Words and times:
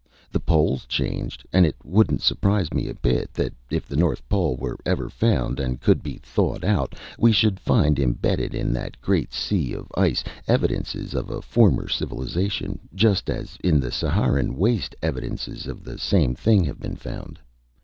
The 0.31 0.39
poles 0.39 0.85
changed, 0.87 1.45
and 1.53 1.63
it 1.63 1.75
wouldn't 1.83 2.23
surprise 2.23 2.73
me 2.73 2.87
a 2.89 2.95
bit 2.95 3.35
that, 3.35 3.53
if 3.69 3.85
the 3.87 3.95
north 3.95 4.27
pole 4.27 4.57
were 4.57 4.79
ever 4.83 5.09
found 5.09 5.59
and 5.59 5.79
could 5.79 6.01
be 6.01 6.17
thawed 6.17 6.65
out, 6.65 6.95
we 7.19 7.31
should 7.31 7.59
find 7.59 7.99
embedded 7.99 8.55
in 8.55 8.73
that 8.73 8.99
great 8.99 9.31
sea 9.31 9.73
of 9.73 9.91
ice 9.95 10.23
evidences 10.47 11.13
of 11.13 11.29
a 11.29 11.39
former 11.43 11.87
civilization, 11.87 12.79
just 12.95 13.29
as 13.29 13.59
in 13.63 13.79
the 13.79 13.91
Saharan 13.91 14.55
waste 14.57 14.95
evidences 15.03 15.67
of 15.67 15.83
the 15.83 15.99
same 15.99 16.33
thing 16.33 16.63
have 16.63 16.79
been 16.79 16.95
found. 16.95 17.37